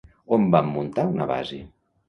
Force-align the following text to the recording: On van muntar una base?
On 0.37 0.47
van 0.55 0.71
muntar 0.77 1.05
una 1.13 1.31
base? 1.35 1.63